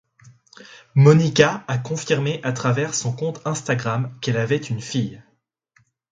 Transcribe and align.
Monica 0.95 1.63
a 1.67 1.77
confirmé 1.77 2.39
à 2.41 2.53
travers 2.53 2.95
son 2.95 3.15
compte 3.15 3.39
Instagram 3.45 4.11
qu'elle 4.19 4.37
avait 4.37 4.57
une 4.57 4.81
fille. 4.81 5.21